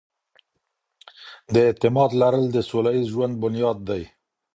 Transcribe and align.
د 1.53 1.55
اعتماد 1.67 2.11
لرل 2.21 2.45
د 2.51 2.57
سوله 2.69 2.89
ييز 2.95 3.07
ژوند 3.13 3.33
بنياد 3.41 3.77
دی. 3.89 4.03